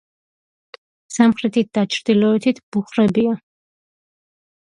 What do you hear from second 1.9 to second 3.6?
ჩრდილოეთით ბუხრებია.